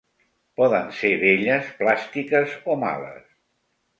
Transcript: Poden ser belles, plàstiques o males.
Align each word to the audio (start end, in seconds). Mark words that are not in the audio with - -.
Poden 0.59 0.87
ser 0.99 1.11
belles, 1.23 1.69
plàstiques 1.81 2.57
o 2.75 2.79
males. 2.87 3.23